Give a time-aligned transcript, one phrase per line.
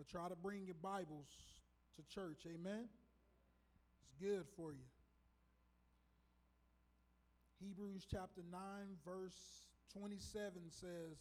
[0.00, 1.28] But try to bring your Bibles
[1.96, 2.46] to church.
[2.46, 2.88] Amen.
[4.00, 4.88] It's good for you.
[7.62, 8.60] Hebrews chapter 9,
[9.04, 9.36] verse
[9.92, 11.18] 27 says,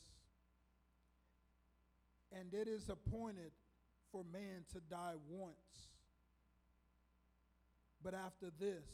[2.31, 3.51] And it is appointed
[4.13, 5.89] for man to die once,
[8.01, 8.87] but after this,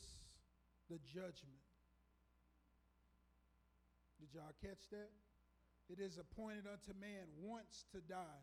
[0.89, 1.61] the judgment.
[4.19, 5.11] Did y'all catch that?
[5.91, 8.41] It is appointed unto man once to die,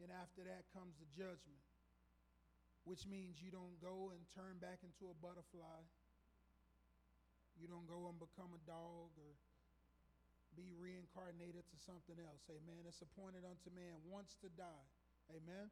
[0.00, 1.60] and after that comes the judgment,
[2.88, 5.84] which means you don't go and turn back into a butterfly.
[7.60, 9.36] You don't go and become a dog or
[10.56, 12.42] be reincarnated to something else.
[12.48, 12.88] Amen.
[12.88, 14.88] It's appointed unto man once to die.
[15.30, 15.68] Amen.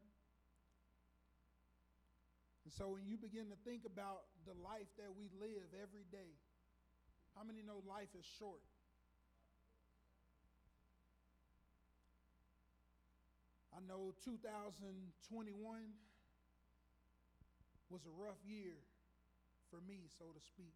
[2.69, 6.37] And so when you begin to think about the life that we live every day,
[7.33, 8.61] how many know life is short?
[13.79, 14.83] I know 2021
[17.95, 18.75] was a rough year
[19.71, 20.75] for me, so to speak.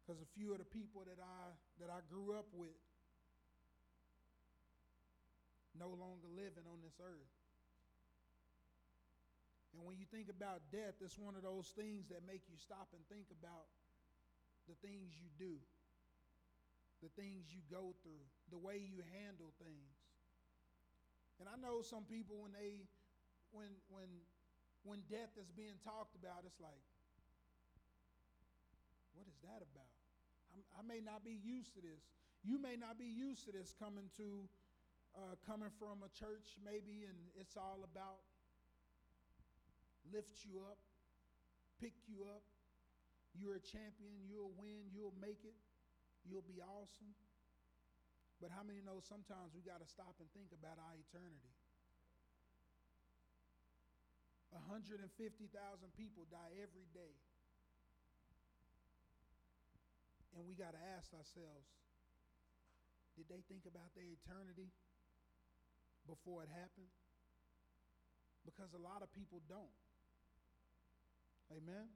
[0.00, 2.72] Because a few of the people that I that I grew up with
[5.76, 7.34] no longer living on this earth.
[9.76, 12.88] And when you think about death, it's one of those things that make you stop
[12.96, 13.68] and think about
[14.64, 15.60] the things you do,
[17.02, 19.94] the things you go through, the way you handle things.
[21.38, 22.82] And I know some people when they
[23.54, 24.10] when when
[24.82, 26.82] when death is being talked about, it's like,
[29.14, 29.94] what is that about?
[30.54, 32.02] I'm, i may not be used to this.
[32.42, 34.46] You may not be used to this coming to
[35.14, 38.22] uh, coming from a church maybe, and it's all about
[40.10, 40.78] lift you up,
[41.78, 42.42] pick you up.
[43.36, 44.26] You're a champion.
[44.26, 44.90] You'll win.
[44.90, 45.54] You'll make it.
[46.28, 47.16] You'll be awesome.
[48.38, 51.50] But how many know sometimes we got to stop and think about our eternity?
[54.52, 55.08] 150,000
[55.96, 57.16] people die every day.
[60.36, 61.66] And we got to ask ourselves
[63.18, 64.70] did they think about their eternity
[66.06, 66.92] before it happened?
[68.46, 69.74] Because a lot of people don't.
[71.50, 71.90] Amen?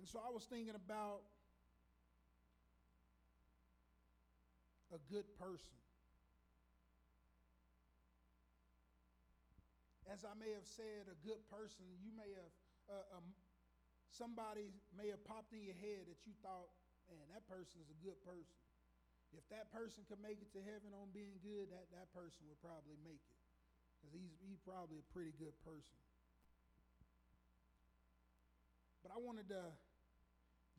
[0.00, 1.20] And so I was thinking about
[4.96, 5.76] a good person.
[10.08, 12.52] As I may have said, a good person, you may have,
[12.88, 13.28] uh, um,
[14.08, 16.72] somebody may have popped in your head that you thought,
[17.12, 18.56] man, that person is a good person.
[19.36, 22.58] If that person could make it to heaven on being good, that, that person would
[22.64, 23.38] probably make it.
[24.00, 26.00] Because he's, he's probably a pretty good person.
[29.04, 29.60] But I wanted to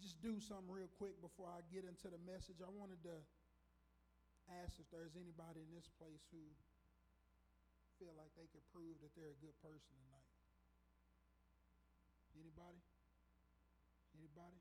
[0.02, 2.58] just do something real quick before I get into the message.
[2.58, 3.16] I wanted to
[4.66, 6.42] ask if there's anybody in this place who
[8.02, 10.30] feel like they could prove that they're a good person tonight.
[12.34, 12.82] Anybody?
[14.18, 14.60] Anybody?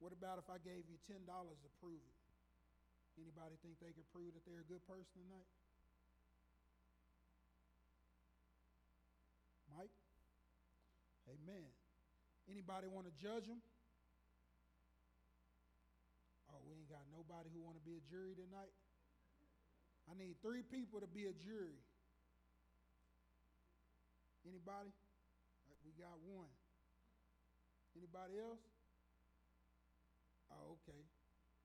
[0.00, 2.18] What about if I gave you ten dollars to prove it?
[3.20, 5.50] Anybody think they could prove that they're a good person tonight?
[9.76, 9.92] Mike?
[11.28, 11.77] Amen.
[12.48, 13.60] Anybody want to judge them?
[16.48, 18.72] Oh, we ain't got nobody who want to be a jury tonight.
[20.08, 21.76] I need three people to be a jury.
[24.48, 24.88] Anybody?
[25.84, 26.48] We got one.
[27.92, 28.64] Anybody else?
[30.48, 31.04] Oh, okay.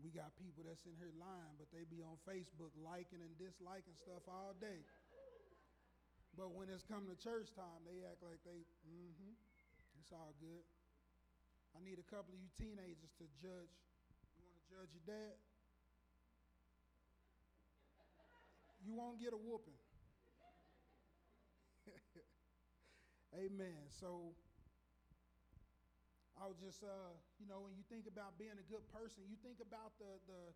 [0.04, 3.96] We got people that's in here lying, but they be on Facebook liking and disliking
[4.04, 4.84] stuff all day.
[6.36, 9.34] But when it's come to church time, they act like they, mm-hmm,
[10.04, 10.68] it's all good.
[11.72, 13.72] I need a couple of you teenagers to judge.
[14.36, 15.40] You want to judge your dad?
[18.84, 19.80] You won't get a whooping.
[23.48, 23.80] Amen.
[23.96, 24.36] So
[26.36, 29.40] I was just, uh, you know, when you think about being a good person, you
[29.40, 30.52] think about the the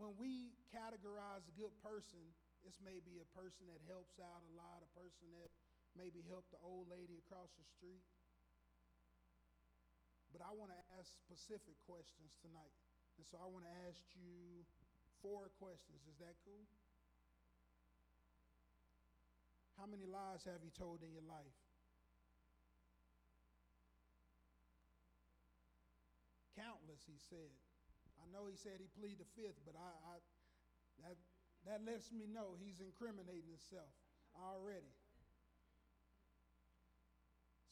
[0.00, 2.24] when we categorize a good person,
[2.64, 5.52] it's maybe a person that helps out a lot, a person that
[5.98, 8.04] maybe help the old lady across the street.
[10.30, 12.74] But I want to ask specific questions tonight.
[13.18, 14.62] And so I want to ask you
[15.20, 16.00] four questions.
[16.06, 16.64] Is that cool?
[19.80, 21.56] How many lies have you told in your life?
[26.52, 27.48] Countless, he said.
[28.20, 30.14] I know he said he pleaded the fifth, but I, I
[31.08, 31.16] that
[31.64, 33.88] that lets me know he's incriminating himself
[34.36, 34.92] already.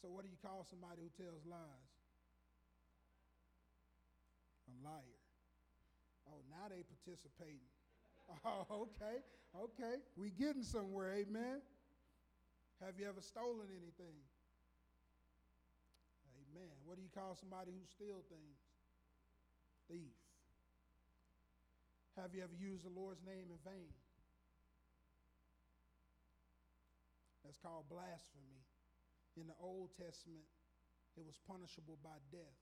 [0.01, 1.91] So, what do you call somebody who tells lies?
[4.71, 5.23] A liar.
[6.31, 7.69] Oh, now they participating.
[8.45, 9.25] Oh, okay,
[9.57, 10.05] okay.
[10.15, 11.63] We getting somewhere, amen.
[12.85, 14.21] Have you ever stolen anything?
[16.37, 16.71] Amen.
[16.85, 18.61] What do you call somebody who steals things?
[19.89, 20.13] Thief.
[22.21, 23.89] Have you ever used the Lord's name in vain?
[27.45, 28.58] That's called blasphemy.
[29.39, 30.43] In the Old Testament,
[31.17, 32.59] it was punishable by death.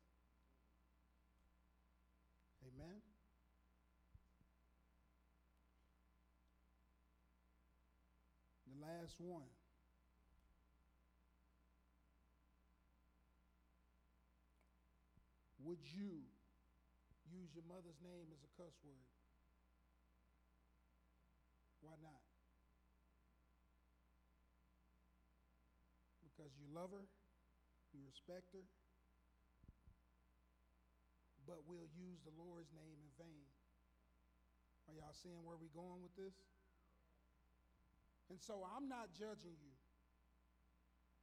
[2.68, 3.00] Amen.
[8.68, 9.48] The last one.
[15.64, 16.20] Would you
[17.32, 19.08] use your mother's name as a cuss word?
[21.80, 22.25] Why not?
[26.46, 27.02] Because you love her,
[27.90, 28.62] you respect her,
[31.42, 33.50] but we'll use the Lord's name in vain.
[34.86, 36.38] Are y'all seeing where we're going with this?
[38.30, 39.74] And so I'm not judging you.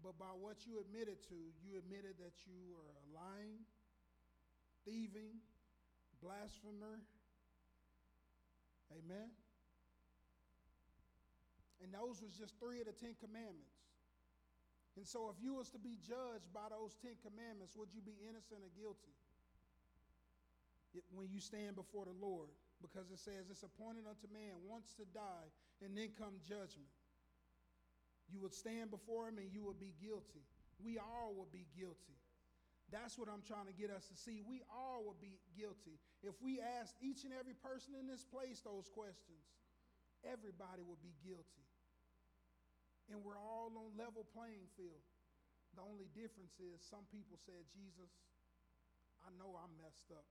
[0.03, 3.63] But by what you admitted to, you admitted that you were lying,
[4.83, 5.39] thieving,
[6.19, 6.99] blasphemer.
[8.91, 9.31] Amen.
[11.79, 13.72] And those was just three of the Ten Commandments.
[14.95, 18.13] And so if you was to be judged by those Ten Commandments, would you be
[18.29, 19.13] innocent or guilty?
[21.09, 25.05] When you stand before the Lord, because it says it's appointed unto man once to
[25.09, 25.49] die,
[25.81, 26.93] and then come judgment.
[28.29, 30.45] You would stand before him and you would be guilty.
[30.81, 32.17] We all would be guilty.
[32.91, 34.41] That's what I'm trying to get us to see.
[34.45, 35.97] We all would be guilty.
[36.21, 39.41] If we asked each and every person in this place those questions,
[40.21, 41.65] everybody would be guilty.
[43.11, 44.99] And we're all on level playing field.
[45.79, 48.11] The only difference is some people said, Jesus,
[49.23, 50.27] I know I'm messed up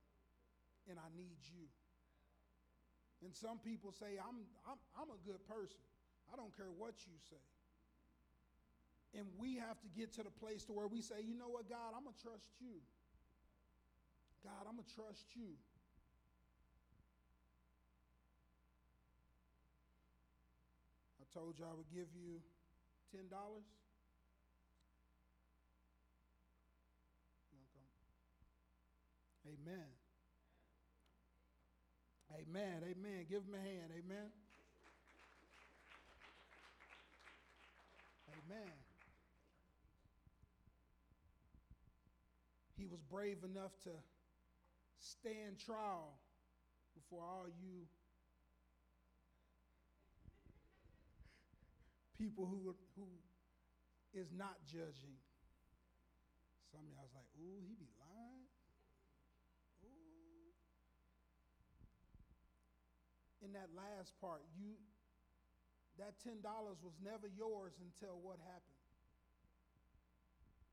[0.85, 1.65] and I need you.
[3.25, 5.81] And some people say, I'm, I'm, I'm a good person.
[6.31, 7.43] I don't care what you say.
[9.15, 11.69] And we have to get to the place to where we say, you know what,
[11.69, 12.81] God, I'm going to trust you.
[14.43, 15.55] God, I'm going to trust you.
[21.21, 22.43] I told you I would give you
[23.13, 23.29] $10.
[29.45, 29.85] Amen.
[32.33, 32.81] Amen.
[32.83, 33.25] Amen.
[33.29, 33.91] Give him a hand.
[33.91, 34.31] Amen.
[38.45, 38.71] Amen.
[42.77, 43.91] He was brave enough to
[44.99, 46.17] stand trial
[46.95, 47.85] before all you
[52.23, 53.11] people who, who
[54.15, 55.19] is not judging.
[56.71, 58.47] Some of y'all was like, ooh, he be lying.
[59.83, 60.23] Ooh.
[63.43, 64.79] in that last part, you
[65.99, 66.41] that $10
[66.81, 68.81] was never yours until what happened?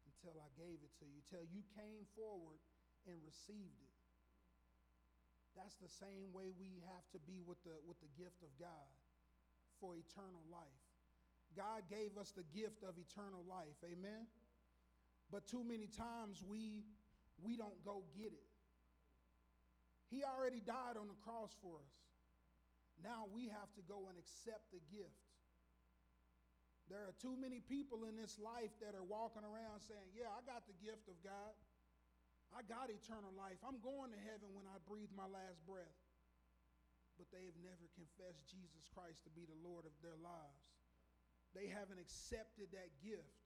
[0.06, 2.62] Until I gave it to you, until you came forward
[3.04, 3.96] and received it.
[5.58, 8.88] That's the same way we have to be with the, with the gift of God
[9.82, 10.89] for eternal life.
[11.56, 14.26] God gave us the gift of eternal life, amen?
[15.30, 16.82] But too many times we,
[17.42, 18.46] we don't go get it.
[20.10, 21.96] He already died on the cross for us.
[23.02, 25.22] Now we have to go and accept the gift.
[26.90, 30.42] There are too many people in this life that are walking around saying, Yeah, I
[30.42, 31.54] got the gift of God.
[32.50, 33.62] I got eternal life.
[33.62, 35.94] I'm going to heaven when I breathe my last breath.
[37.14, 40.66] But they have never confessed Jesus Christ to be the Lord of their lives.
[41.54, 43.38] They haven't accepted that gift.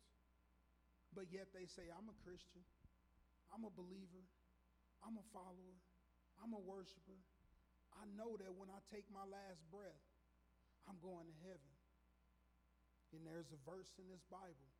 [1.14, 2.66] But yet they say, I'm a Christian.
[3.54, 4.24] I'm a believer.
[5.06, 5.78] I'm a follower.
[6.42, 7.20] I'm a worshiper.
[7.94, 10.04] I know that when I take my last breath,
[10.90, 11.72] I'm going to heaven.
[13.14, 14.70] And there's a verse in this Bible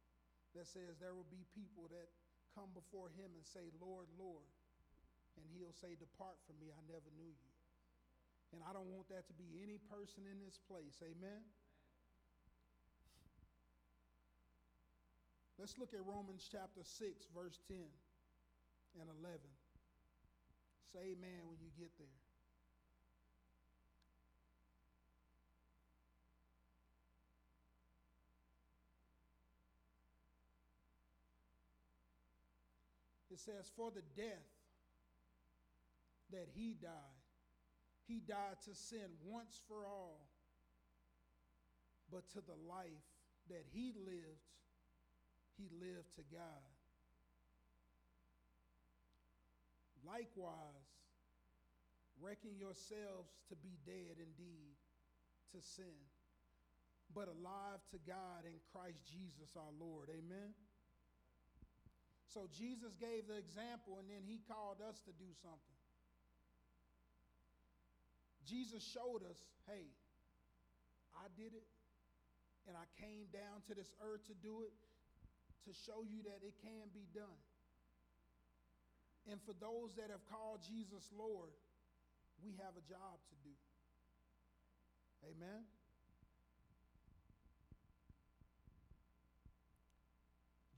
[0.59, 2.11] that says there will be people that
[2.51, 4.51] come before him and say, Lord, Lord.
[5.39, 7.53] And he'll say, Depart from me, I never knew you.
[8.55, 10.99] And I don't want that to be any person in this place.
[11.03, 11.43] Amen?
[15.65, 17.79] Let's look at Romans chapter 6, verse 10
[19.01, 19.41] and 11.
[20.93, 22.07] Say amen when you get there.
[33.33, 34.29] It says, For the death
[36.31, 36.93] that he died,
[38.07, 40.29] he died to sin once for all,
[42.13, 43.09] but to the life
[43.49, 44.45] that he lived,
[45.57, 46.69] he lived to God.
[50.05, 50.91] Likewise,
[52.21, 54.77] reckon yourselves to be dead indeed
[55.57, 55.97] to sin,
[57.15, 60.11] but alive to God in Christ Jesus our Lord.
[60.11, 60.53] Amen.
[62.29, 65.79] So Jesus gave the example and then he called us to do something.
[68.45, 69.39] Jesus showed us,
[69.71, 69.89] hey,
[71.17, 71.65] I did it
[72.67, 74.75] and I came down to this earth to do it
[75.65, 77.43] to show you that it can be done.
[79.31, 81.57] And for those that have called Jesus Lord,
[82.45, 83.57] we have a job to do.
[85.33, 85.65] Amen.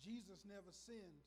[0.07, 1.27] Jesus never sinned.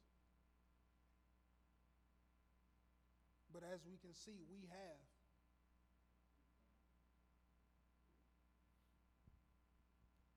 [3.51, 5.03] But as we can see, we have.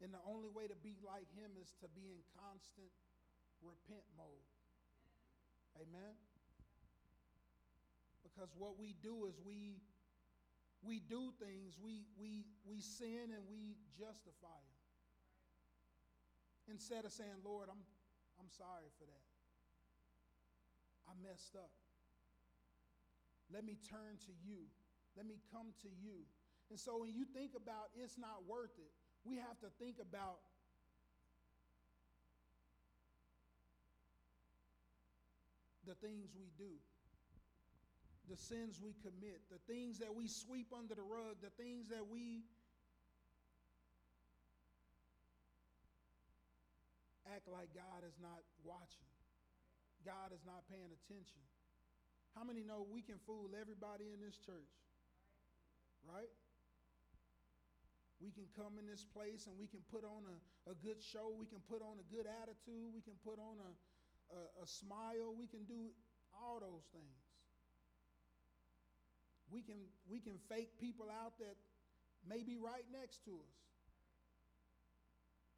[0.02, 2.91] And the only way to be like him is to be in constant
[3.62, 4.47] repent mode.
[5.78, 6.14] Amen.
[8.23, 9.81] Because what we do is we
[10.83, 14.78] we do things, we we we sin and we justify them.
[16.71, 17.83] Instead of saying, Lord, I'm
[18.40, 19.26] I'm sorry for that.
[21.07, 21.71] I messed up.
[23.52, 24.66] Let me turn to you.
[25.16, 26.25] Let me come to you.
[26.71, 28.92] And so when you think about it's not worth it,
[29.25, 30.40] we have to think about
[35.87, 36.73] the things we do,
[38.31, 42.07] the sins we commit, the things that we sweep under the rug, the things that
[42.07, 42.47] we
[47.35, 49.11] act like God is not watching,
[50.07, 51.43] God is not paying attention.
[52.35, 54.73] How many know we can fool everybody in this church?
[56.09, 56.33] Right?
[58.23, 60.37] We can come in this place and we can put on a,
[60.71, 61.35] a good show.
[61.35, 62.95] We can put on a good attitude.
[62.95, 63.71] We can put on a,
[64.33, 65.37] a, a smile.
[65.37, 65.93] We can do
[66.33, 67.21] all those things.
[69.53, 69.77] We can,
[70.09, 71.57] we can fake people out that
[72.25, 73.57] may be right next to us.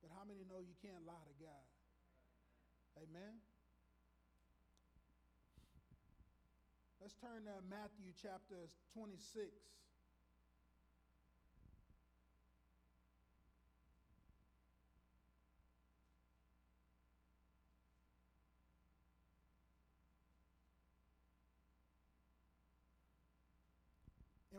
[0.03, 1.65] But how many know you can't lie to God?
[2.99, 3.39] Amen.
[7.01, 9.49] Let's turn to Matthew chapter 26.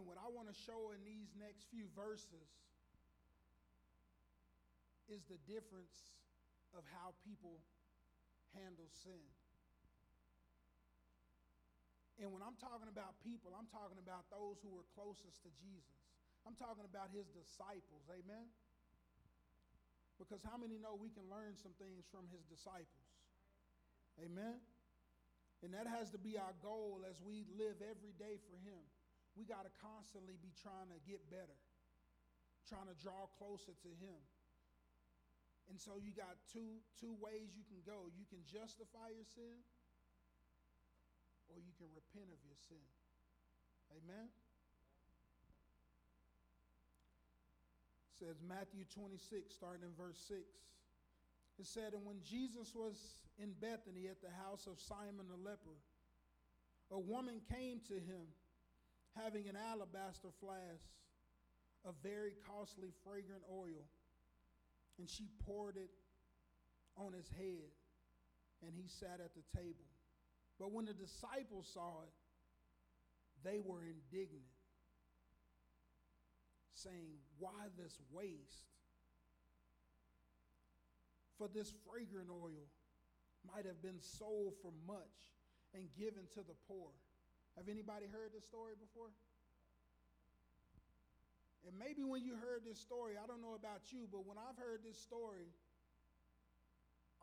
[0.05, 2.45] What I want to show in these next few verses
[5.09, 6.13] is the difference
[6.77, 7.57] of how people
[8.53, 9.25] handle sin.
[12.21, 15.97] And when I'm talking about people, I'm talking about those who were closest to Jesus.
[16.45, 18.05] I'm talking about his disciples.
[18.07, 18.45] Amen?
[20.21, 23.09] Because how many know we can learn some things from his disciples?
[24.21, 24.61] Amen?
[25.65, 28.85] And that has to be our goal as we live every day for him
[29.35, 31.59] we got to constantly be trying to get better,
[32.67, 34.19] trying to draw closer to Him.
[35.67, 38.07] And so you got two, two ways you can go.
[38.15, 39.59] You can justify your sin,
[41.51, 42.85] or you can repent of your sin.
[43.91, 44.29] Amen?
[48.13, 50.39] It says Matthew 26, starting in verse 6.
[51.59, 52.95] It said, And when Jesus was
[53.41, 55.75] in Bethany at the house of Simon the leper,
[56.91, 58.29] a woman came to him
[59.23, 60.89] having an alabaster flask
[61.85, 63.85] of very costly fragrant oil.
[64.99, 65.89] And she poured it
[66.97, 67.71] on his head,
[68.61, 69.85] and he sat at the table.
[70.59, 72.13] But when the disciples saw it,
[73.43, 74.47] they were indignant,
[76.73, 78.71] saying, Why this waste?
[81.37, 82.65] For this fragrant oil
[83.53, 85.35] might have been sold for much
[85.73, 86.89] and given to the poor.
[87.57, 89.09] Have anybody heard this story before?
[91.67, 94.57] And maybe when you heard this story, I don't know about you, but when I've
[94.57, 95.49] heard this story,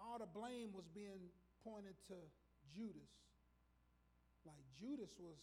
[0.00, 1.30] all the blame was being
[1.62, 2.18] pointed to
[2.74, 3.12] Judas.
[4.44, 5.38] Like Judas was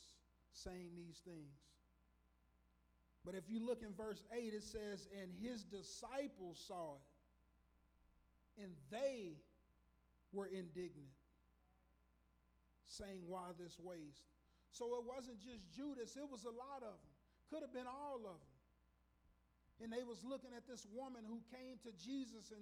[0.52, 1.56] saying these things.
[3.26, 6.96] But if you look in verse 8, it says, And his disciples saw
[8.58, 9.38] it, and they
[10.34, 11.14] were indignant,
[12.88, 14.28] saying, Why this waste?
[14.72, 17.14] So it wasn't just Judas, it was a lot of them.
[17.50, 18.56] Could have been all of them.
[19.82, 22.62] And they was looking at this woman who came to Jesus and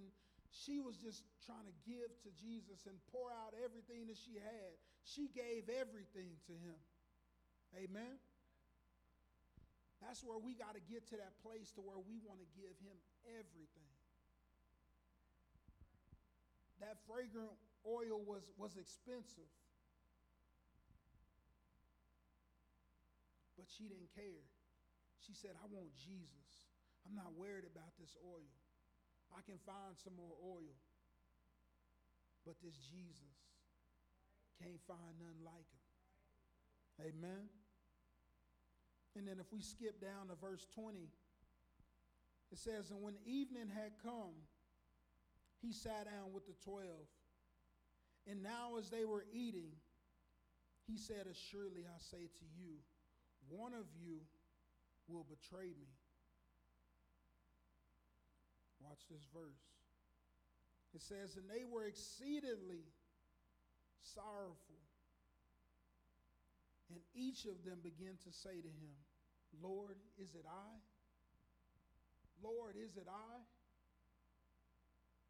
[0.53, 4.71] she was just trying to give to Jesus and pour out everything that she had.
[5.03, 6.79] She gave everything to him.
[7.75, 8.15] Amen.
[9.99, 12.71] That's where we got to get to that place to where we want to give
[12.79, 12.95] him
[13.33, 13.91] everything.
[16.79, 17.51] That fragrant
[17.83, 19.49] oil was, was expensive.
[23.67, 24.47] But she didn't care.
[25.19, 26.47] She said, I want Jesus.
[27.03, 28.47] I'm not worried about this oil.
[29.35, 30.71] I can find some more oil.
[32.47, 33.35] But this Jesus
[34.63, 37.11] can't find none like him.
[37.11, 37.51] Amen.
[39.19, 41.11] And then if we skip down to verse 20,
[42.51, 44.47] it says, And when evening had come,
[45.59, 47.11] he sat down with the twelve.
[48.29, 49.71] And now, as they were eating,
[50.87, 52.79] he said, Assuredly I say to you,
[53.49, 54.19] one of you
[55.07, 55.91] will betray me.
[58.81, 59.63] Watch this verse.
[60.93, 62.87] It says, And they were exceedingly
[64.01, 64.81] sorrowful.
[66.89, 68.95] And each of them began to say to him,
[69.61, 70.71] Lord, is it I?
[72.43, 73.33] Lord, is it I?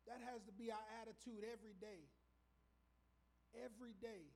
[0.07, 2.05] That has to be our attitude every day.
[3.57, 4.29] Every day.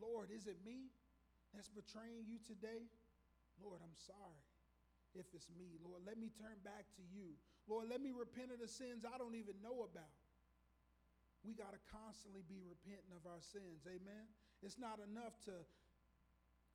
[0.00, 0.92] Lord, is it me
[1.54, 2.86] that's betraying you today?
[3.60, 4.44] Lord, I'm sorry
[5.14, 5.78] if it's me.
[5.84, 7.36] Lord, let me turn back to you.
[7.68, 10.16] Lord, let me repent of the sins I don't even know about.
[11.44, 13.88] We got to constantly be repenting of our sins.
[13.88, 14.28] Amen.
[14.60, 15.56] It's not enough to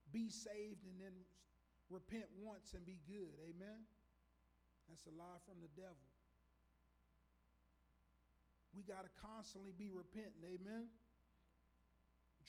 [0.09, 1.13] be saved and then
[1.89, 3.37] repent once and be good.
[3.45, 3.85] Amen.
[4.89, 6.01] That's a lie from the devil.
[8.73, 10.43] We got to constantly be repenting.
[10.43, 10.89] Amen.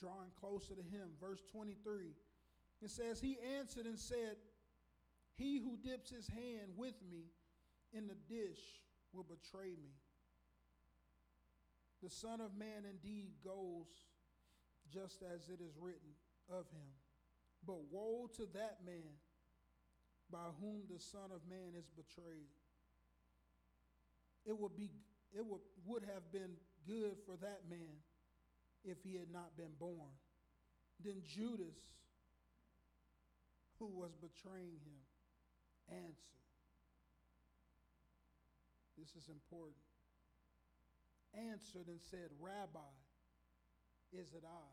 [0.01, 1.15] Drawing closer to him.
[1.21, 2.17] Verse 23.
[2.83, 4.37] It says, He answered and said,
[5.37, 7.25] He who dips his hand with me
[7.93, 8.61] in the dish
[9.13, 9.95] will betray me.
[12.03, 13.87] The Son of Man indeed goes
[14.93, 16.15] just as it is written
[16.51, 16.93] of him.
[17.67, 19.17] But woe to that man
[20.31, 22.53] by whom the Son of Man is betrayed.
[24.45, 24.91] It would be
[25.37, 26.55] it would, would have been
[26.87, 28.01] good for that man
[28.85, 30.15] if he had not been born.
[31.05, 31.77] Then Judas,
[33.79, 35.03] who was betraying him,
[35.91, 36.37] answered.
[38.99, 39.77] This is important.
[41.37, 42.93] Answered and said, Rabbi,
[44.13, 44.69] is it I?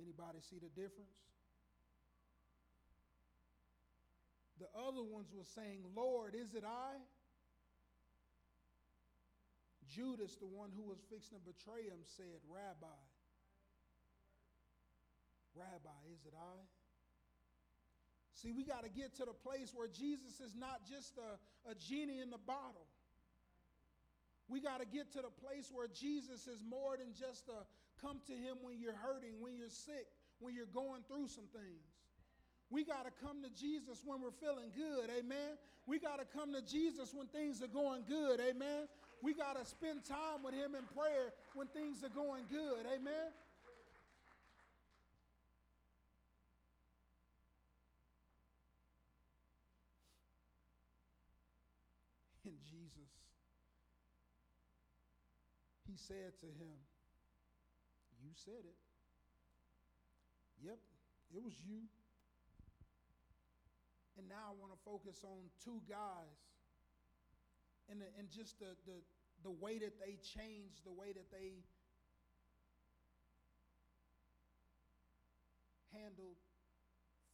[0.00, 1.16] Anybody see the difference?
[4.60, 7.00] The other ones were saying, Lord, is it I?
[9.88, 13.00] Judas, the one who was fixing to betray him, said, Rabbi,
[15.56, 16.81] Rabbi, is it I?
[18.42, 21.74] See, we got to get to the place where Jesus is not just a, a
[21.76, 22.90] genie in the bottle.
[24.48, 27.62] We got to get to the place where Jesus is more than just a
[28.02, 31.86] come to him when you're hurting, when you're sick, when you're going through some things.
[32.68, 35.54] We got to come to Jesus when we're feeling good, amen.
[35.86, 38.88] We got to come to Jesus when things are going good, amen.
[39.22, 43.30] We got to spend time with him in prayer when things are going good, amen.
[52.44, 53.10] And Jesus,
[55.86, 56.76] he said to him,
[58.22, 58.78] You said it.
[60.62, 60.78] Yep,
[61.34, 61.82] it was you.
[64.18, 66.38] And now I want to focus on two guys
[67.90, 69.00] and, the, and just the, the,
[69.42, 71.60] the way that they changed, the way that they
[75.92, 76.38] handled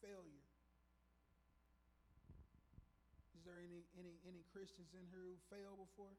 [0.03, 0.43] failure.
[3.37, 6.13] Is there any, any, any Christians in here who failed before?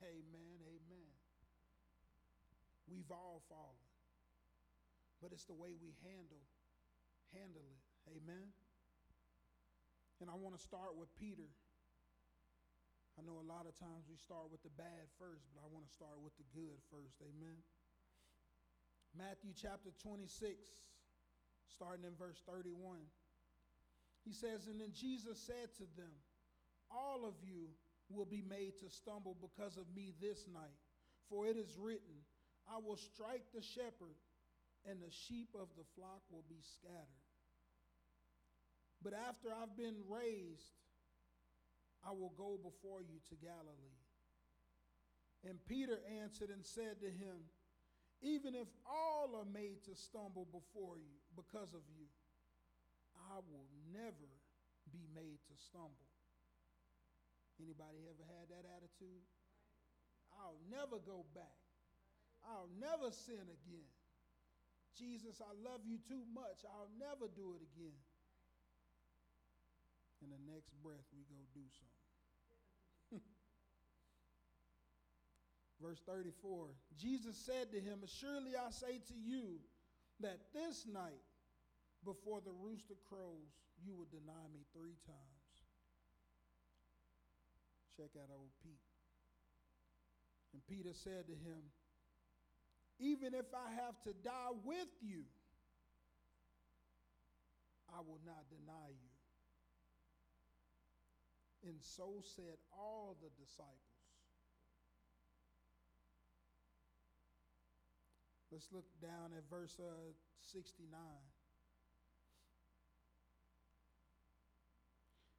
[0.00, 1.12] Amen, amen.
[2.88, 3.84] We've all fallen.
[5.20, 6.40] But it's the way we handle,
[7.36, 7.82] handle it.
[8.16, 8.56] Amen.
[10.18, 11.46] And I want to start with Peter.
[13.14, 15.84] I know a lot of times we start with the bad first, but I want
[15.84, 17.20] to start with the good first.
[17.20, 17.60] Amen.
[19.12, 20.56] Matthew chapter 26,
[21.68, 23.04] starting in verse 31.
[24.24, 26.12] He says, And then Jesus said to them,
[26.90, 27.68] All of you
[28.08, 30.78] will be made to stumble because of me this night.
[31.28, 32.22] For it is written,
[32.68, 34.16] I will strike the shepherd,
[34.86, 37.22] and the sheep of the flock will be scattered.
[39.02, 40.70] But after I've been raised,
[42.06, 43.98] I will go before you to Galilee.
[45.42, 47.50] And Peter answered and said to him,
[48.22, 52.06] Even if all are made to stumble before you because of you,
[53.30, 54.30] I will never
[54.90, 56.10] be made to stumble.
[57.60, 59.22] Anybody ever had that attitude?
[60.34, 61.60] I'll never go back.
[62.42, 63.92] I'll never sin again.
[64.98, 66.64] Jesus, I love you too much.
[66.66, 67.94] I'll never do it again
[70.22, 71.66] in the next breath we go do
[73.10, 73.18] something.
[75.82, 79.58] Verse 34 Jesus said to him, Surely I say to you
[80.20, 81.26] that this night,
[82.04, 85.46] before the rooster crows, you will deny me three times.
[87.96, 88.82] Check out old Pete.
[90.52, 91.62] And Peter said to him,
[92.98, 95.24] Even if I have to die with you,
[97.88, 99.12] I will not deny you.
[101.68, 103.92] And so said all the disciples.
[108.50, 110.12] Let's look down at verse uh,
[110.52, 110.90] 69.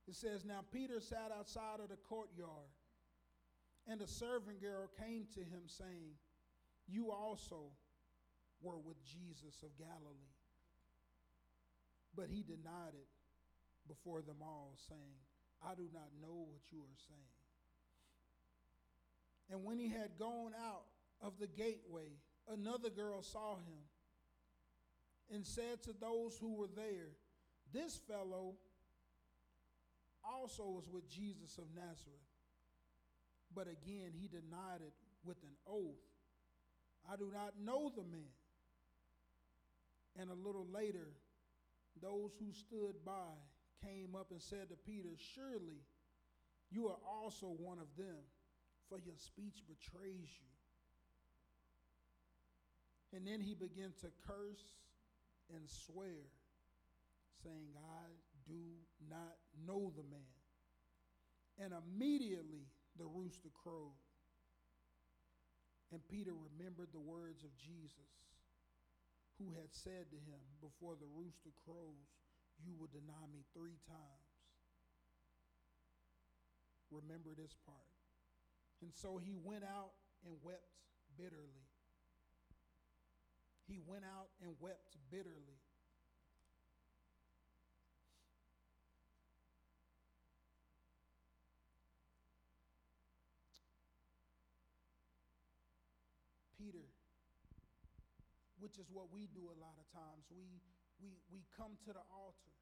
[0.08, 2.72] It says, Now Peter sat outside of the courtyard,
[3.88, 6.18] and a servant girl came to him, saying,
[6.88, 7.72] You also
[8.62, 10.34] were with Jesus of Galilee.
[12.16, 13.08] But he denied it
[13.88, 15.16] before them all, saying,
[15.66, 17.34] I do not know what you are saying.
[19.52, 20.86] And when he had gone out
[21.22, 22.12] of the gateway,
[22.52, 23.84] another girl saw him
[25.34, 27.16] and said to those who were there,
[27.72, 28.56] This fellow
[30.24, 32.28] also was with Jesus of Nazareth.
[33.56, 36.02] But again, he denied it with an oath
[37.10, 38.32] I do not know the man.
[40.18, 41.08] And a little later,
[42.02, 43.36] those who stood by
[43.84, 45.84] came up and said to Peter, Surely
[46.72, 48.24] you are also one of them,
[48.90, 50.52] for your speech betrays you.
[53.18, 54.78] And then he began to curse
[55.54, 56.32] and swear,
[57.44, 58.08] saying, I
[58.48, 58.78] do
[59.10, 60.38] not know the man.
[61.60, 62.66] And immediately
[62.98, 63.98] the rooster crowed.
[65.92, 68.14] And Peter remembered the words of Jesus,
[69.38, 72.10] who had said to him, Before the rooster crows,
[72.66, 74.34] you will deny me three times.
[76.90, 77.90] Remember this part.
[78.82, 79.94] And so he went out
[80.26, 80.70] and wept
[81.18, 81.66] bitterly.
[83.68, 85.62] He went out and wept bitterly.
[96.63, 96.88] Peter,
[98.63, 100.32] which is what we do a lot of times.
[100.32, 100.47] We,
[101.04, 102.56] we, we come to the altar.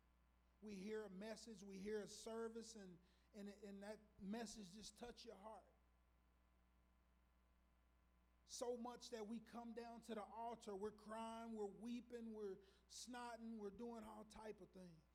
[0.65, 2.89] We hear a message, we hear a service, and,
[3.37, 5.69] and, and that message just touch your heart.
[8.49, 12.57] So much that we come down to the altar, we're crying, we're weeping, we're
[12.89, 15.10] snotting, we're doing all type of things.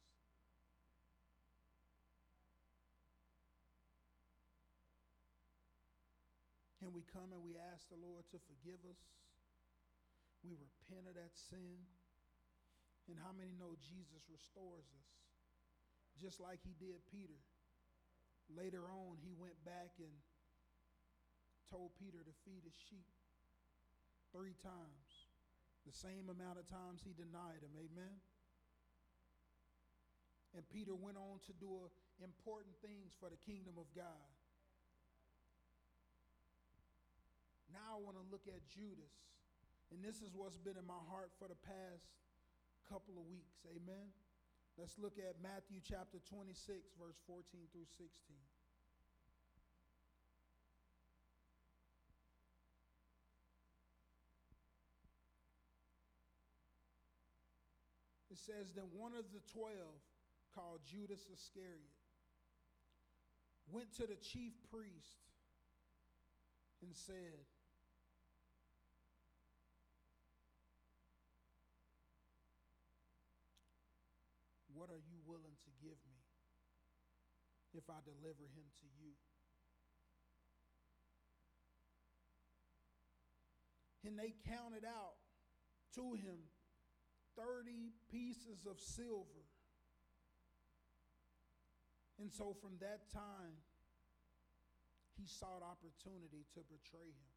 [6.87, 9.03] And we come and we ask the Lord to forgive us.
[10.46, 11.83] We repent of that sin.
[13.11, 15.11] And how many know Jesus restores us?
[16.22, 17.42] Just like he did Peter.
[18.55, 20.14] Later on, he went back and
[21.66, 23.11] told Peter to feed his sheep
[24.31, 25.11] three times.
[25.90, 27.75] The same amount of times he denied him.
[27.75, 28.14] Amen.
[30.55, 31.90] And Peter went on to do
[32.22, 34.36] important things for the kingdom of God.
[37.77, 39.12] Now I want to look at Judas.
[39.93, 42.09] And this is what's been in my heart for the past
[42.89, 43.61] couple of weeks.
[43.69, 44.09] Amen.
[44.81, 46.57] Let's look at Matthew chapter 26,
[46.97, 48.09] verse 14 through 16.
[58.33, 60.01] It says, Then one of the twelve,
[60.55, 61.93] called Judas Iscariot,
[63.73, 65.25] went to the chief priest
[66.83, 67.49] and said,
[74.77, 76.21] What are you willing to give me
[77.73, 79.17] if I deliver him to you?
[84.05, 85.17] And they counted out
[85.97, 86.45] to him
[87.41, 89.49] 30 pieces of silver.
[92.21, 93.65] And so from that time,
[95.17, 97.36] he sought opportunity to betray him.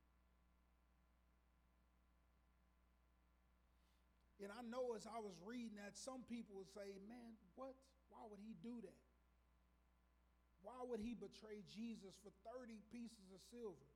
[4.39, 7.75] And I know as I was reading that, some people would say, man, what?
[8.07, 9.01] Why would he do that?
[10.63, 13.87] Why would he betray Jesus for 30 pieces of silver?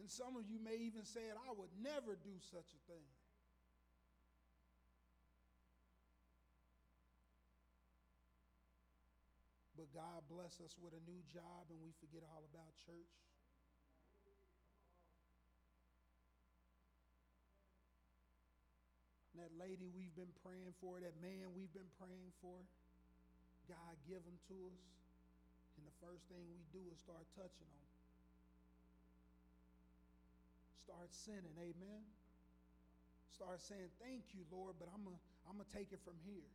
[0.00, 3.06] And some of you may even say, I would never do such a thing.
[9.78, 13.14] But God bless us with a new job and we forget all about church.
[19.40, 22.56] That lady we've been praying for, that man we've been praying for,
[23.70, 24.84] God give them to us.
[25.80, 27.82] And the first thing we do is start touching them.
[30.92, 31.56] start sinning.
[31.56, 32.04] Amen.
[33.32, 35.16] Start saying, Thank you, Lord, but I'm going
[35.48, 36.46] I'm to take it from here.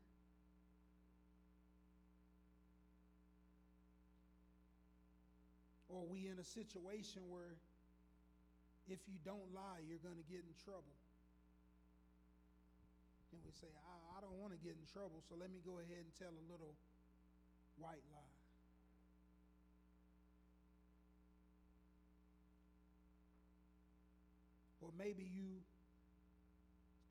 [5.90, 7.58] Or we in a situation where
[8.88, 10.96] if you don't lie, you're going to get in trouble.
[13.38, 15.78] And we say, I, I don't want to get in trouble, so let me go
[15.78, 16.74] ahead and tell a little
[17.78, 18.38] white lie.
[24.82, 25.62] Or maybe you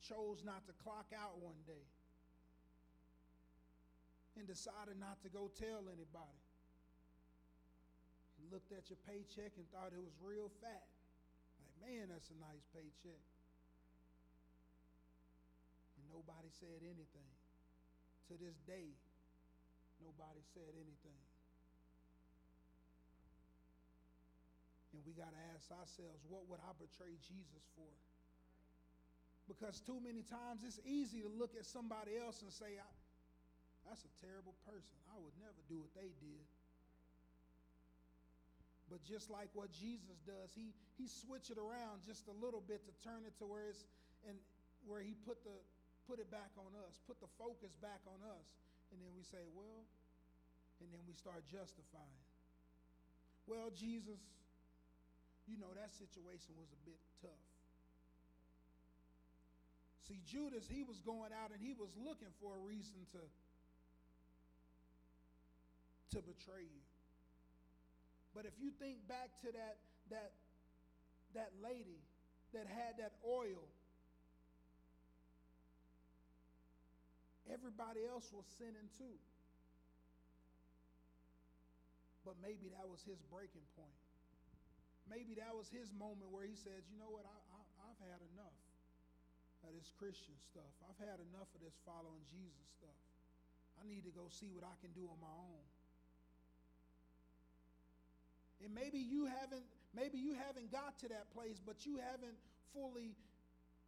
[0.02, 1.86] chose not to clock out one day
[4.34, 6.42] and decided not to go tell anybody.
[8.42, 10.90] You looked at your paycheck and thought it was real fat.
[11.62, 13.22] Like, man, that's a nice paycheck.
[16.16, 17.32] Nobody said anything.
[18.32, 18.88] To this day,
[20.00, 21.20] nobody said anything.
[24.96, 27.92] And we got to ask ourselves, what would I betray Jesus for?
[29.44, 32.80] Because too many times it's easy to look at somebody else and say,
[33.84, 34.96] that's a terrible person.
[35.12, 36.44] I would never do what they did.
[38.88, 42.80] But just like what Jesus does, he, he switch it around just a little bit
[42.88, 43.84] to turn it to where it's
[44.24, 44.34] and
[44.86, 45.54] where he put the
[46.06, 48.46] put it back on us, put the focus back on us.
[48.94, 49.82] And then we say, well,
[50.80, 52.22] and then we start justifying.
[53.46, 54.18] Well, Jesus,
[55.46, 57.46] you know, that situation was a bit tough.
[60.06, 63.22] See, Judas, he was going out and he was looking for a reason to,
[66.14, 66.84] to betray you.
[68.30, 70.30] But if you think back to that, that,
[71.34, 71.98] that lady
[72.54, 73.66] that had that oil,
[77.52, 79.16] everybody else was sinning too.
[82.24, 83.94] But maybe that was his breaking point
[85.10, 88.20] maybe that was his moment where he says, you know what, I, I, I've had
[88.34, 88.58] enough
[89.66, 90.70] of this Christian stuff.
[90.86, 93.00] I've had enough of this following Jesus stuff.
[93.78, 95.64] I need to go see what I can do on my own.
[98.64, 102.36] And maybe you haven't maybe you haven't got to that place, but you haven't
[102.72, 103.12] fully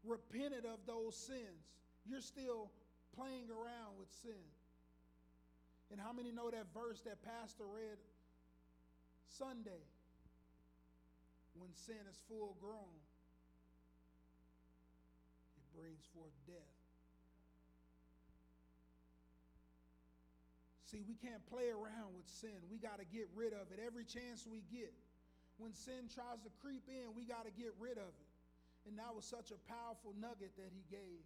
[0.04, 1.72] repented of those sins.
[2.04, 2.70] You're still
[3.16, 4.44] playing around with sin.
[5.90, 7.96] And how many know that verse that Pastor read
[9.38, 9.84] Sunday?
[11.60, 12.96] when sin is full grown,
[15.58, 16.74] it brings forth death.
[20.88, 22.56] See, we can't play around with sin.
[22.72, 24.94] We got to get rid of it every chance we get.
[25.60, 28.30] When sin tries to creep in, we got to get rid of it.
[28.88, 31.20] And that was such a powerful nugget that he gave.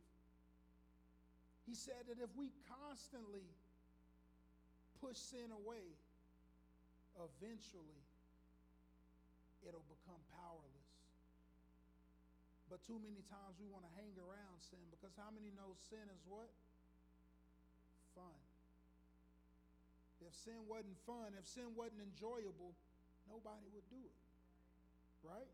[1.66, 3.46] He said that if we constantly
[4.98, 5.87] push sin away,
[7.18, 8.03] eventually
[9.62, 10.90] it'll become powerless.
[12.70, 16.03] But too many times we want to hang around sin because how many know sin
[16.09, 16.48] is what?
[18.16, 18.38] Fun.
[20.25, 22.72] If sin wasn't fun, if sin wasn't enjoyable,
[23.29, 24.18] nobody would do it.
[25.20, 25.53] Right?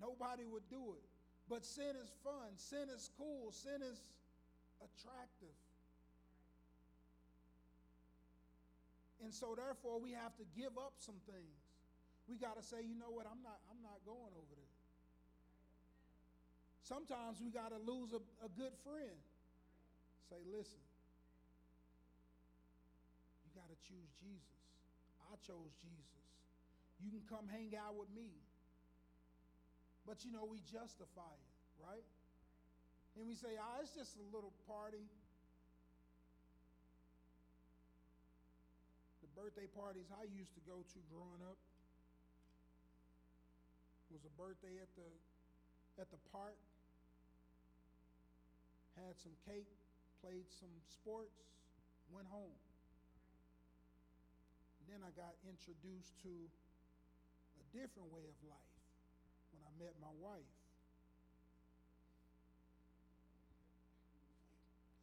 [0.00, 1.04] Nobody would do it.
[1.48, 2.54] But sin is fun.
[2.56, 3.52] Sin is cool.
[3.52, 4.00] Sin is
[4.84, 5.56] attractive.
[9.22, 11.64] And so therefore we have to give up some things
[12.28, 14.76] we got to say, you know what, I'm not, I'm not going over there.
[16.84, 19.16] Sometimes we got to lose a, a good friend.
[20.28, 20.80] Say, listen,
[23.44, 24.60] you got to choose Jesus.
[25.28, 26.24] I chose Jesus.
[27.00, 28.32] You can come hang out with me.
[30.08, 32.04] But you know, we justify it, right?
[33.14, 35.06] And we say, ah, it's just a little party.
[39.22, 41.58] The birthday parties I used to go to growing up,
[44.14, 45.10] was a birthday at the
[45.98, 46.54] at the park.
[48.94, 49.66] Had some cake,
[50.22, 51.42] played some sports,
[52.14, 52.54] went home.
[54.94, 58.78] then I got introduced to a different way of life
[59.50, 60.63] when I met my wife.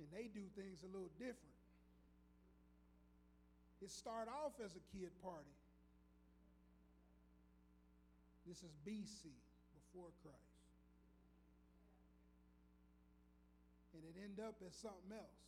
[0.01, 1.61] And they do things a little different.
[3.85, 5.53] It started off as a kid party.
[8.49, 9.29] This is BC,
[9.77, 10.57] before Christ.
[13.93, 15.45] And it ended up as something else,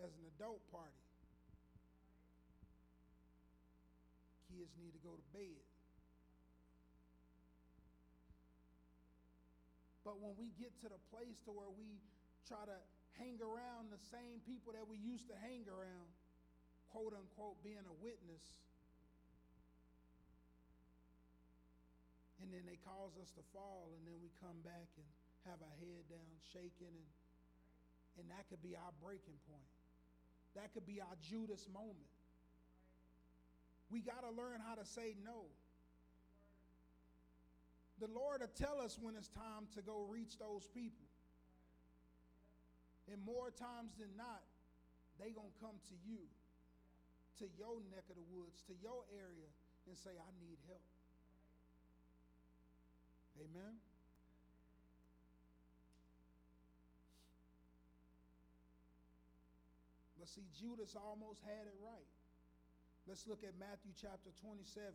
[0.00, 1.04] as an adult party.
[4.48, 5.60] Kids need to go to bed.
[10.04, 12.00] But when we get to the place to where we
[12.48, 12.78] try to
[13.18, 16.08] hang around the same people that we used to hang around,
[16.92, 18.44] quote unquote, being a witness,
[22.42, 25.06] And then they cause us to fall, and then we come back and
[25.46, 27.08] have our head down, shaking, and,
[28.18, 29.70] and that could be our breaking point.
[30.58, 32.10] That could be our Judas moment.
[33.94, 35.46] We got to learn how to say no.
[38.02, 41.01] The Lord will tell us when it's time to go reach those people.
[43.10, 44.42] And more times than not,
[45.18, 46.22] they to come to you,
[47.42, 49.50] to your neck of the woods, to your area,
[49.88, 50.86] and say, I need help.
[53.42, 53.74] Amen.
[60.22, 62.10] But see, Judas almost had it right.
[63.10, 64.94] Let's look at Matthew chapter 27.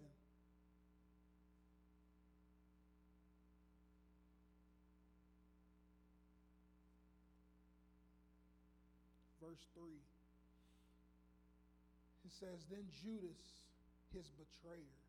[9.57, 9.89] Verse 3.
[12.29, 13.41] It says, Then Judas,
[14.13, 15.01] his betrayer,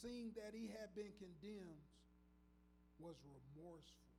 [0.00, 1.84] seeing that he had been condemned,
[2.96, 4.16] was remorseful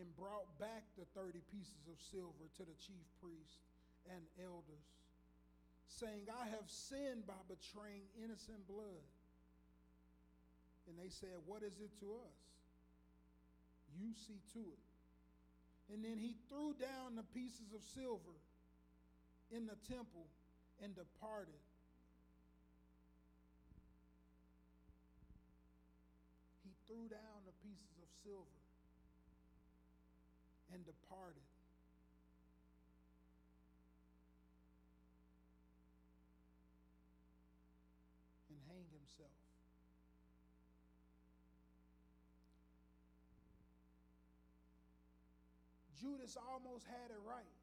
[0.00, 3.60] and brought back the 30 pieces of silver to the chief priests
[4.08, 4.88] and elders,
[6.00, 9.04] saying, I have sinned by betraying innocent blood.
[10.88, 12.40] And they said, What is it to us?
[14.00, 14.89] You see to it.
[15.92, 18.38] And then he threw down the pieces of silver
[19.50, 20.26] in the temple
[20.82, 21.58] and departed.
[26.62, 28.60] He threw down the pieces of silver
[30.72, 31.42] and departed.
[38.48, 39.39] And hanged himself.
[46.00, 47.54] Judas almost had it right.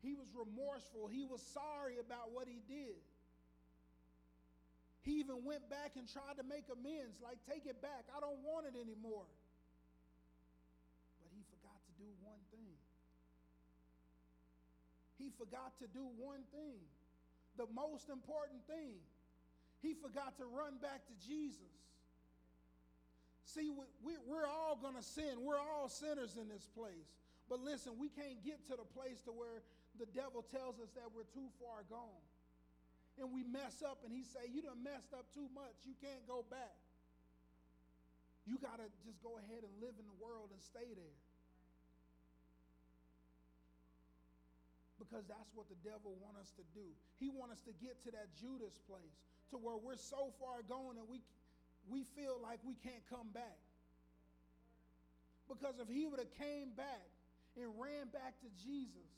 [0.00, 1.08] He was remorseful.
[1.08, 3.00] He was sorry about what he did.
[5.04, 8.08] He even went back and tried to make amends, like, take it back.
[8.16, 9.28] I don't want it anymore.
[11.20, 12.76] But he forgot to do one thing.
[15.20, 16.80] He forgot to do one thing,
[17.56, 18.96] the most important thing.
[19.84, 21.76] He forgot to run back to Jesus.
[23.44, 23.68] See,
[24.02, 25.44] we, are all going to sin.
[25.44, 27.23] We're all sinners in this place.
[27.48, 29.60] But listen, we can't get to the place to where
[30.00, 32.24] the devil tells us that we're too far gone.
[33.20, 35.76] And we mess up and he say, you done messed up too much.
[35.86, 36.74] You can't go back.
[38.44, 41.18] You got to just go ahead and live in the world and stay there.
[44.98, 46.84] Because that's what the devil want us to do.
[47.22, 49.14] He want us to get to that Judas place
[49.52, 51.22] to where we're so far gone and we
[51.84, 53.60] we feel like we can't come back.
[55.46, 57.13] Because if he would have came back
[57.60, 59.10] and ran back to Jesus,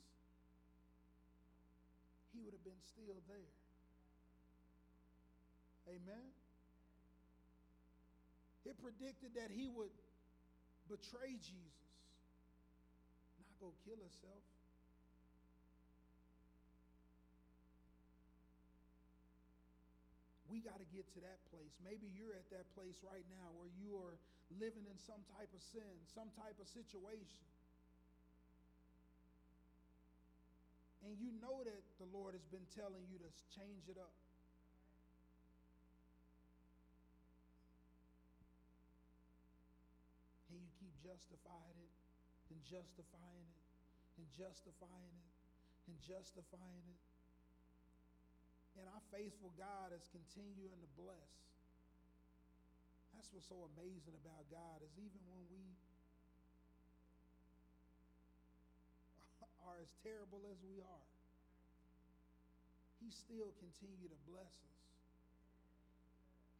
[2.33, 3.53] he would have been still there.
[5.89, 6.27] Amen.
[8.67, 9.95] It predicted that he would
[10.91, 11.87] betray Jesus,
[13.39, 14.43] not go kill himself.
[20.51, 21.71] We got to get to that place.
[21.83, 24.15] Maybe you're at that place right now where you are
[24.59, 27.43] living in some type of sin, some type of situation.
[31.07, 34.11] And you know that the Lord has been telling you to change it up.
[40.51, 41.95] And you keep justifying it
[42.51, 43.63] and justifying it
[44.19, 45.31] and justifying it
[45.87, 47.03] and justifying it.
[48.75, 51.31] And our faithful God is continuing to bless.
[53.15, 55.63] That's what's so amazing about God is even when we
[59.77, 61.05] are as terrible as we are,
[62.97, 64.77] He still continued to bless us.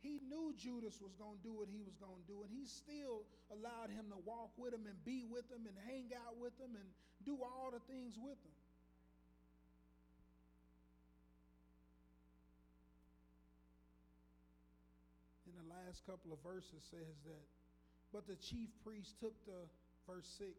[0.06, 2.70] He knew Judas was going to do what he was going to do, and he
[2.70, 6.54] still allowed him to walk with him and be with him and hang out with
[6.62, 6.86] him and
[7.26, 8.58] do all the things with him.
[15.50, 17.46] In the last couple of verses says that,
[18.14, 19.66] but the chief priest took the,
[20.06, 20.54] verse 6,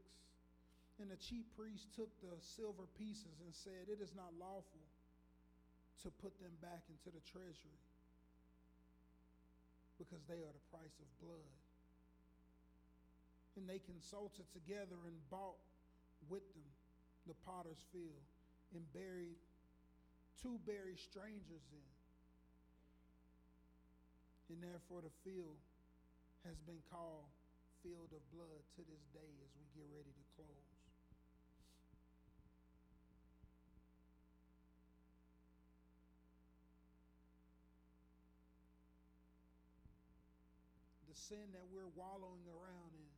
[0.99, 4.87] and the chief priest took the silver pieces and said, It is not lawful
[6.03, 7.83] to put them back into the treasury
[9.99, 11.55] because they are the price of blood.
[13.59, 15.59] And they consulted together and bought
[16.31, 16.71] with them
[17.27, 18.23] the potter's field
[18.75, 19.39] and buried
[20.39, 21.89] two buried strangers in
[24.49, 25.61] and therefore, the field
[26.49, 27.29] has been called
[27.85, 30.68] Field of Blood to this day as we get ready to close.
[41.29, 43.13] Sin that we're wallowing around in,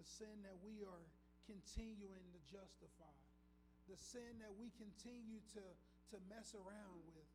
[0.00, 1.04] the sin that we are
[1.44, 3.16] continuing to justify,
[3.92, 7.28] the sin that we continue to, to mess around with,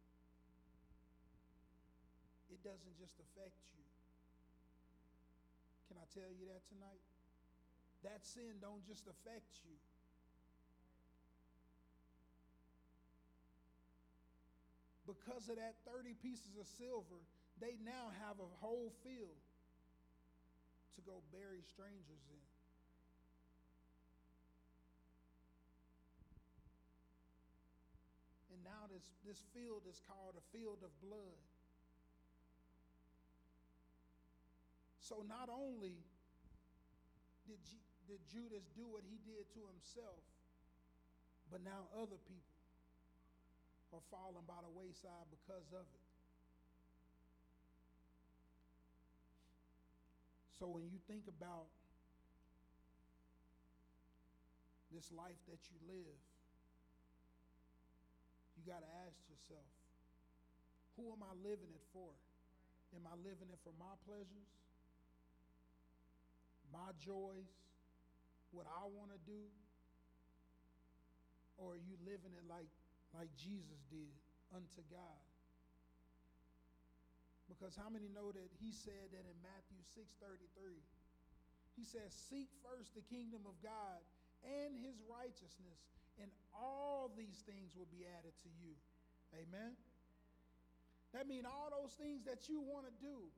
[2.50, 3.86] it doesn't just affect you.
[5.86, 7.04] Can I tell you that tonight?
[8.02, 9.78] That sin don't just affect you.
[15.06, 17.22] Because of that 30 pieces of silver,
[17.60, 19.42] they now have a whole field
[20.96, 22.46] to go bury strangers in.
[28.54, 31.42] And now this, this field is called a field of blood.
[35.02, 35.96] So not only
[37.48, 37.80] did, G,
[38.12, 40.22] did Judas do what he did to himself,
[41.50, 42.58] but now other people
[43.96, 46.07] are falling by the wayside because of it.
[50.58, 51.70] So when you think about
[54.90, 56.18] this life that you live,
[58.58, 59.70] you got to ask yourself,
[60.98, 62.10] who am I living it for?
[62.98, 64.50] Am I living it for my pleasures,
[66.74, 67.54] my joys,
[68.50, 69.44] what I want to do?
[71.62, 72.70] Or are you living it like,
[73.14, 74.14] like Jesus did
[74.50, 75.27] unto God?
[77.58, 80.86] Because how many know that he said that in Matthew 6:33?
[81.74, 84.06] He says, "Seek first the kingdom of God
[84.44, 88.78] and his righteousness, and all these things will be added to you."
[89.34, 89.76] Amen.
[91.14, 93.32] That means all those things that you want to do,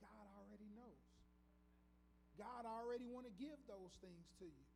[0.00, 1.24] God already knows.
[2.36, 4.66] God already want to give those things to you.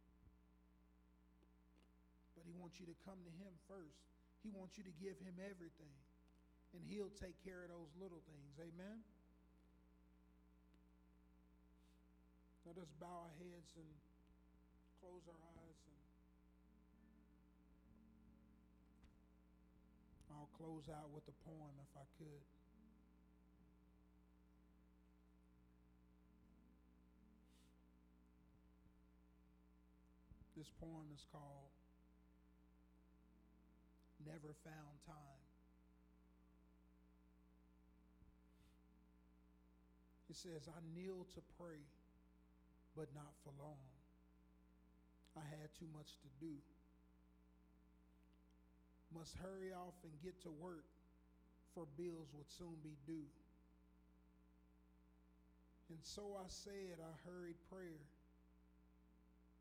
[2.34, 4.08] But he wants you to come to him first.
[4.42, 6.05] He wants you to give him everything
[6.74, 8.58] and He'll take care of those little things.
[8.58, 9.04] Amen?
[12.66, 13.86] Let us bow our heads and
[14.98, 15.78] close our eyes.
[15.86, 16.02] And
[20.34, 22.42] I'll close out with a poem if I could.
[30.56, 31.70] This poem is called
[34.26, 35.45] Never Found Time.
[40.28, 41.78] It says, I kneel to pray,
[42.96, 43.78] but not for long.
[45.38, 46.54] I had too much to do.
[49.14, 50.90] Must hurry off and get to work,
[51.74, 53.30] for bills would soon be due.
[55.90, 58.02] And so I said, I hurried prayer.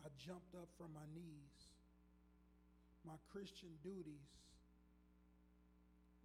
[0.01, 1.57] I jumped up from my knees.
[3.05, 4.33] My Christian duties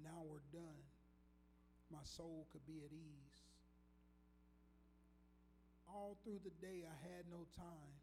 [0.03, 0.81] now were done.
[1.93, 3.50] My soul could be at ease
[5.95, 7.95] all through the day, I had no time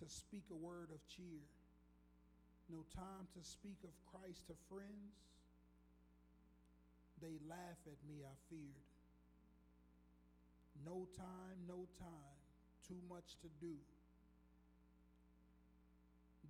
[0.00, 1.44] to speak a word of cheer,
[2.70, 5.16] no time to speak of Christ to friends.
[7.20, 8.88] They laugh at me, I feared.
[10.84, 12.38] No time, no time,
[12.88, 13.76] too much to do.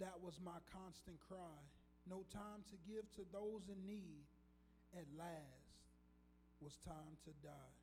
[0.01, 1.61] That was my constant cry.
[2.09, 4.25] No time to give to those in need.
[4.97, 5.63] At last
[6.61, 7.82] was time to die.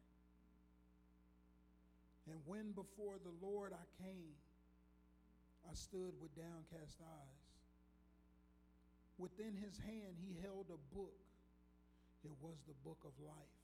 [2.29, 4.37] And when before the Lord I came,
[5.65, 7.45] I stood with downcast eyes.
[9.17, 11.17] Within his hand, he held a book.
[12.23, 13.57] It was the book of life.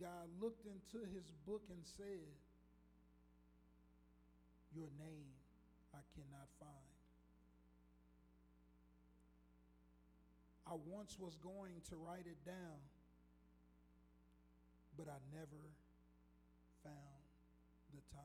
[0.00, 2.30] God looked into his book and said,
[4.74, 5.32] Your name
[5.94, 6.96] I cannot find.
[10.68, 12.78] I once was going to write it down,
[14.98, 15.62] but I never
[16.82, 17.16] found
[17.94, 18.22] the time.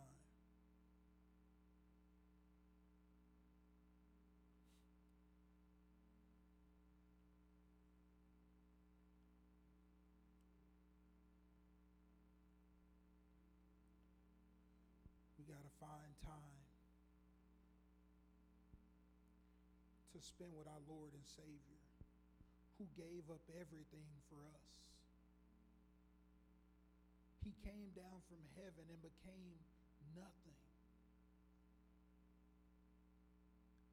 [15.38, 16.62] We got to find time
[20.14, 21.82] to spend with our Lord and Savior
[22.82, 24.72] who gave up everything for us.
[27.46, 29.54] He came down from heaven and became
[30.18, 30.58] nothing.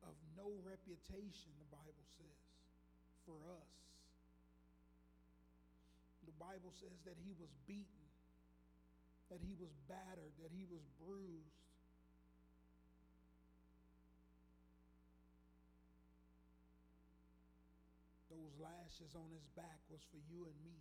[0.09, 2.41] Of no reputation, the Bible says,
[3.28, 3.72] for us.
[6.24, 8.09] The Bible says that he was beaten,
[9.28, 11.68] that he was battered, that he was bruised.
[18.49, 20.81] those lashes on his back was for you and me.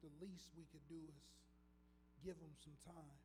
[0.00, 1.20] The least we could do is
[2.24, 3.16] give him some time.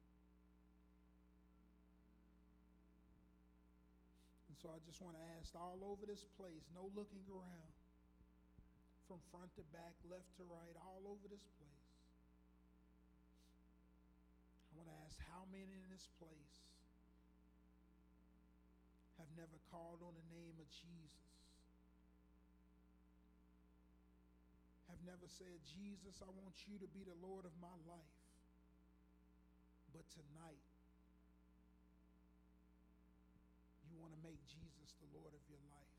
[4.52, 7.72] And so I just want to ask all over this place, no looking around,
[9.08, 11.88] from front to back, left to right, all over this place.
[14.72, 16.69] I want to ask how many in this place
[19.40, 21.32] never called on the name of Jesus?
[24.92, 28.20] Have never said, Jesus, I want you to be the Lord of my life.
[29.96, 30.68] But tonight,
[33.88, 35.96] you want to make Jesus the Lord of your life.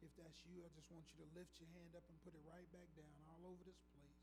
[0.00, 2.40] If that's you, I just want you to lift your hand up and put it
[2.48, 4.19] right back down all over this place.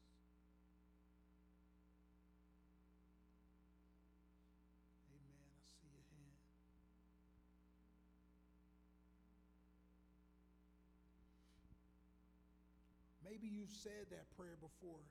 [13.38, 15.06] Maybe you've said that prayer before.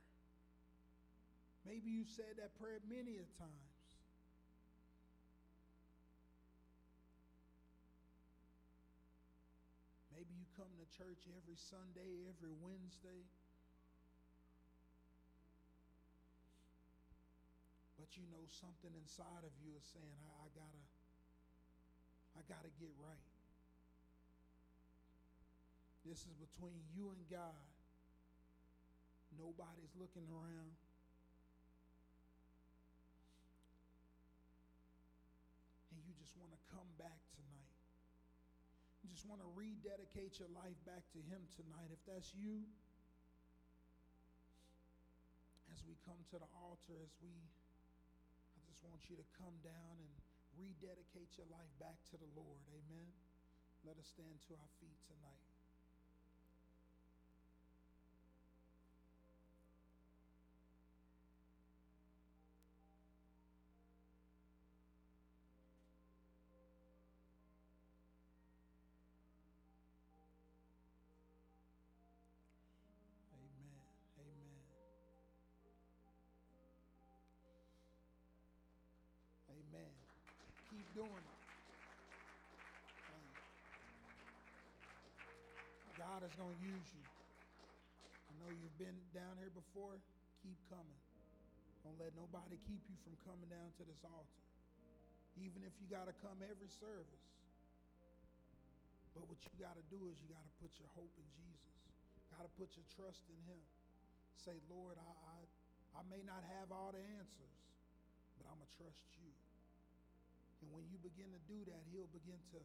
[1.63, 3.79] Maybe you've said that prayer many a times.
[10.11, 13.23] Maybe you come to church every Sunday, every Wednesday.
[17.95, 20.85] But you know something inside of you is saying, I, I gotta,
[22.35, 23.31] I gotta get right.
[26.03, 27.76] This is between you and God.
[29.37, 30.73] Nobody's looking around.
[35.93, 37.77] And you just want to come back tonight.
[39.05, 41.93] You just want to rededicate your life back to Him tonight.
[41.93, 42.65] If that's you,
[45.73, 47.33] as we come to the altar, as we,
[48.57, 50.13] I just want you to come down and
[50.57, 52.65] rededicate your life back to the Lord.
[52.73, 53.13] Amen.
[53.85, 55.46] Let us stand to our feet tonight.
[80.97, 81.41] Doing it.
[83.13, 83.29] Um,
[86.01, 87.05] God is going to use you.
[88.33, 90.01] I know you've been down here before.
[90.41, 91.01] Keep coming.
[91.85, 94.41] Don't let nobody keep you from coming down to this altar.
[95.37, 97.29] Even if you got to come every service.
[99.13, 101.77] But what you got to do is you got to put your hope in Jesus.
[102.33, 103.61] Got to put your trust in Him.
[104.41, 107.57] Say, Lord, I, I, I may not have all the answers,
[108.41, 109.33] but I'm gonna trust you.
[110.67, 112.61] And when you begin to do that, He'll begin to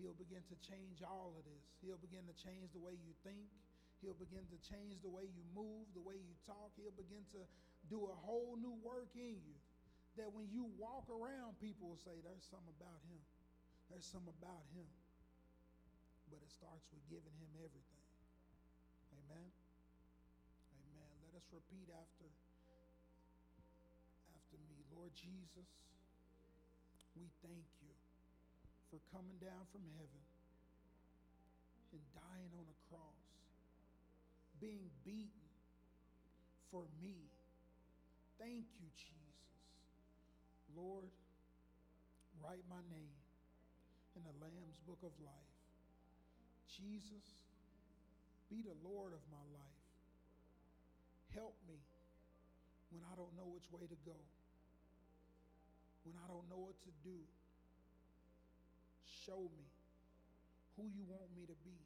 [0.00, 1.64] He'll begin to change all of this.
[1.84, 3.52] He'll begin to change the way you think.
[4.00, 6.72] He'll begin to change the way you move, the way you talk.
[6.80, 7.44] He'll begin to
[7.92, 9.56] do a whole new work in you.
[10.16, 13.20] That when you walk around, people will say, There's something about him.
[13.92, 14.88] There's something about him.
[16.32, 18.06] But it starts with giving him everything.
[19.20, 19.48] Amen.
[20.80, 21.12] Amen.
[21.28, 22.28] Let us repeat after
[24.32, 24.80] after me.
[24.96, 25.68] Lord Jesus,
[27.18, 27.94] we thank you
[28.90, 30.24] for coming down from heaven
[31.94, 33.22] and dying on a cross,
[34.62, 35.50] being beaten
[36.70, 37.16] for me.
[38.38, 39.42] Thank you, Jesus.
[40.74, 41.10] Lord,
[42.38, 43.18] write my name
[44.14, 45.54] in the Lamb's book of life.
[46.70, 47.26] Jesus,
[48.48, 49.86] be the Lord of my life.
[51.34, 51.78] Help me
[52.90, 54.18] when I don't know which way to go,
[56.04, 57.18] when I don't know what to do.
[59.04, 59.68] Show me
[60.76, 61.76] who you want me to be.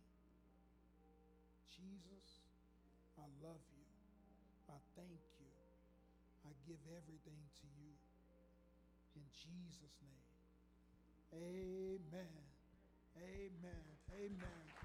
[1.74, 2.46] Jesus,
[3.18, 3.86] I love you.
[4.70, 5.50] I thank you.
[6.46, 7.92] I give everything to you.
[9.18, 10.24] In Jesus' name.
[11.34, 12.44] Amen.
[13.18, 13.84] Amen.
[14.14, 14.83] Amen.